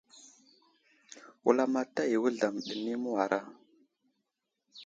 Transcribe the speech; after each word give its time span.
Wulamataya 1.43 2.13
i 2.17 2.21
Wuzlam 2.21 2.55
ɗi 2.65 2.73
anay 2.81 2.97
awara. 3.09 3.39